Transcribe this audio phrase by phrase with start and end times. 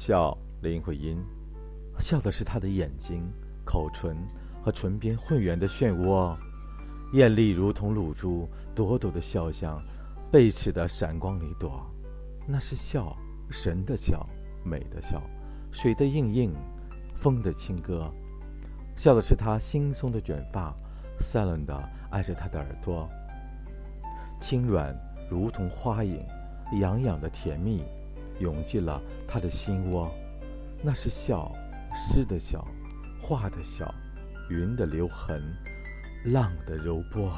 [0.00, 1.22] 笑，林徽因，
[1.98, 3.30] 笑的是她的眼睛、
[3.66, 4.16] 口唇
[4.62, 6.34] 和唇边混圆的漩涡，
[7.12, 9.78] 艳丽如同露珠，朵朵的笑像
[10.32, 11.84] 贝齿的闪光里躲，
[12.46, 13.14] 那是笑，
[13.50, 14.26] 神的笑，
[14.64, 15.22] 美的笑，
[15.70, 16.50] 水的映映，
[17.20, 18.10] 风的轻歌。
[18.96, 20.74] 笑的是她惺忪的卷发，
[21.20, 21.78] 散乱的
[22.10, 23.06] 挨着她的耳朵，
[24.40, 24.98] 轻软
[25.30, 26.24] 如同花影，
[26.80, 27.84] 痒痒的甜蜜，
[28.40, 30.10] 涌进了他的心窝。
[30.82, 31.52] 那是笑，
[31.94, 32.66] 诗的笑，
[33.22, 33.94] 画的笑，
[34.50, 35.40] 云的留痕，
[36.24, 37.30] 浪的柔波。